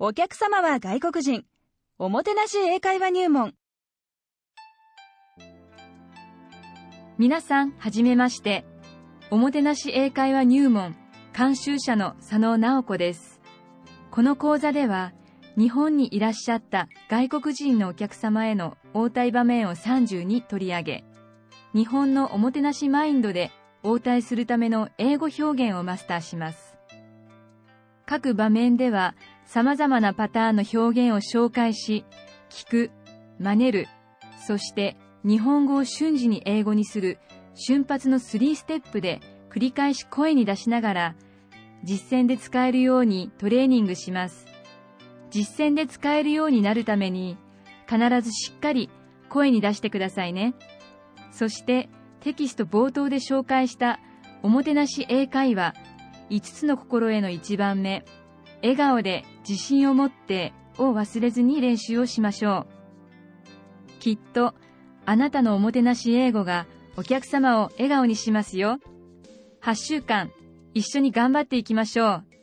[0.00, 1.44] お客様は外国人。
[1.98, 3.54] おもてなし英会話入門。
[7.16, 8.64] 皆さん、はじめまして。
[9.30, 10.96] おもてなし英会話入門
[11.32, 13.40] 監修者の佐野直子です。
[14.10, 15.12] この講座では、
[15.56, 21.04] 日本にいらっしゃった外国人のお客様への応対場面を32取り上げ、
[21.72, 23.52] 日本のおもてなしマインドで
[23.84, 26.74] 応対するための英語表現をマスターします。
[28.06, 29.14] 各場面では
[29.46, 32.04] 様々なパターンの表現を紹介し、
[32.50, 32.90] 聞く、
[33.38, 33.88] 真似る、
[34.46, 37.18] そして日本語を瞬時に英語にする
[37.54, 39.20] 瞬発の3ステップで
[39.50, 41.14] 繰り返し声に出しながら
[41.82, 44.46] 実践で使えるようにトレーニングします。
[45.30, 47.36] 実践で使えるようになるために
[47.88, 48.90] 必ずしっかり
[49.28, 50.54] 声に出してくださいね。
[51.30, 51.88] そして
[52.20, 53.98] テキスト冒頭で紹介した
[54.42, 55.74] おもてなし英会話
[56.30, 58.04] 5つの心への1番目
[58.64, 62.66] 笑顔で自信を持ってを忘れずに練習をしましょ
[63.98, 64.00] う。
[64.00, 64.54] きっと
[65.04, 68.78] あなたのおもてなし英語がお客様を笑顔にしますよ。
[69.60, 70.32] 8週間
[70.72, 72.33] 一緒に頑張っていきましょう。